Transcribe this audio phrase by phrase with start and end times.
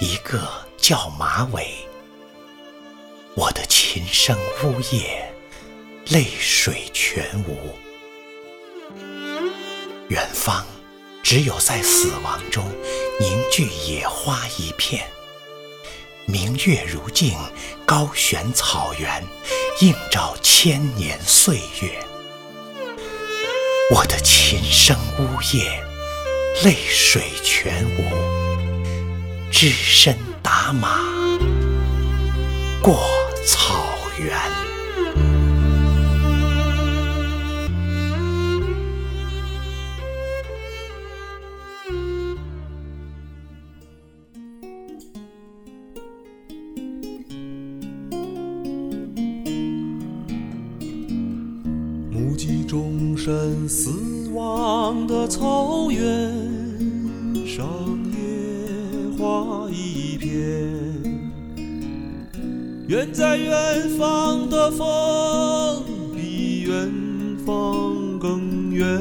[0.00, 1.66] 一个叫马尾。
[3.34, 5.34] 我的琴声呜咽。
[6.08, 7.74] 泪水全无，
[10.08, 10.66] 远方
[11.22, 12.62] 只有在死亡中
[13.18, 15.08] 凝聚野花一片。
[16.26, 17.38] 明月如镜，
[17.86, 19.24] 高悬草原，
[19.80, 21.98] 映照千年岁月。
[23.90, 25.82] 我的琴声呜咽，
[26.64, 28.43] 泪水全无，
[29.56, 30.98] 只身打马
[32.82, 32.98] 过
[33.46, 33.72] 草
[34.18, 34.36] 原。
[52.10, 56.34] 目击众神死亡的草原
[57.46, 57.64] 上，
[59.24, 60.28] 画一片。
[62.86, 65.82] 远在远方的风，
[66.14, 66.92] 比远
[67.46, 69.00] 方更远。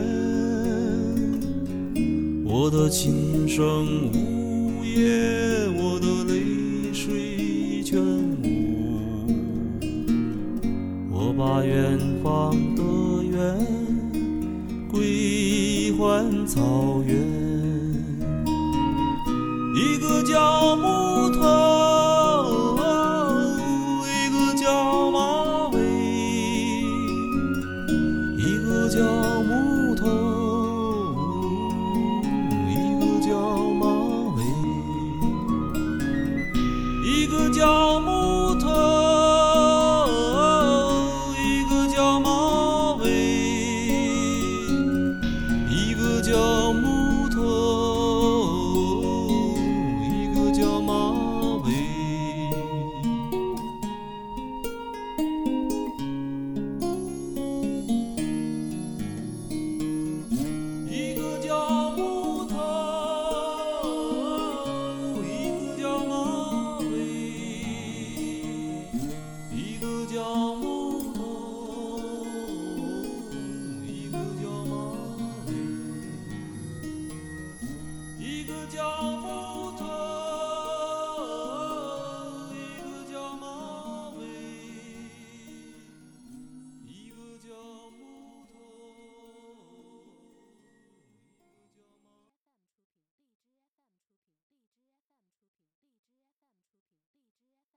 [2.45, 9.27] 我的琴声呜咽，我的泪水全无。
[11.11, 12.81] 我把远方的
[13.25, 13.59] 远。
[14.89, 17.13] 归还草原，
[20.23, 21.52] 叫木头
[78.45, 78.81] 的脚
[79.21, 80.02] 步走